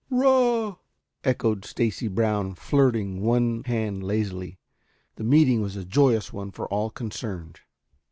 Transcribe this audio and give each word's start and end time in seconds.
"Rah!" 0.09 0.77
echoed 1.23 1.63
Stacy 1.63 2.07
Brown, 2.07 2.55
flirting 2.55 3.21
one 3.21 3.61
hand 3.65 4.01
lazily. 4.03 4.57
The 5.17 5.23
meeting 5.23 5.61
was 5.61 5.75
a 5.75 5.85
joyous 5.85 6.33
one 6.33 6.49
for 6.49 6.67
all 6.69 6.89
concerned. 6.89 7.59